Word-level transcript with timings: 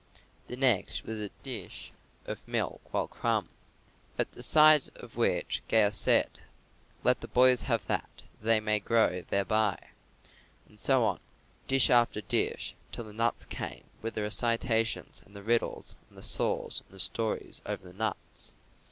The 0.47 0.55
next 0.57 1.03
was 1.05 1.19
a 1.19 1.29
dish 1.43 1.93
of 2.25 2.47
milk 2.47 2.91
well 2.91 3.07
crumbed. 3.07 3.49
At 4.17 4.31
the 4.31 4.41
sight 4.41 4.89
of 4.95 5.15
which 5.15 5.61
Gaius 5.69 5.95
said, 5.95 6.39
"Let 7.03 7.21
the 7.21 7.27
boys 7.27 7.61
have 7.69 7.85
that, 7.85 8.09
that 8.17 8.23
they 8.47 8.59
may 8.59 8.79
grow 8.79 9.21
thereby." 9.21 9.77
And 10.67 10.79
so 10.79 11.03
on, 11.03 11.19
dish 11.67 11.91
after 11.91 12.19
dish, 12.21 12.73
till 12.91 13.03
the 13.03 13.13
nuts 13.13 13.45
came 13.45 13.83
with 14.01 14.15
the 14.15 14.23
recitations 14.23 15.21
and 15.23 15.35
the 15.35 15.43
riddles 15.43 15.97
and 16.09 16.17
the 16.17 16.23
saws 16.23 16.81
and 16.83 16.89
the 16.95 16.99
stories 16.99 17.61
over 17.67 17.83
the 17.83 17.93
nuts. 17.93 18.55